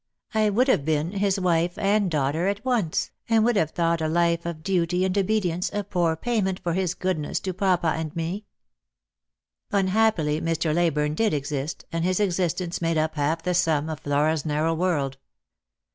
[0.33, 4.07] "I would have been his wife and daughter at once, and would have thought a
[4.07, 8.45] life of duty and obedience a poor payment for his goodness to papa and me."
[9.69, 10.73] Unhappily Mr.
[10.73, 15.19] Leyburne did exist, and his existence made up half the sum of Flora's narrow world.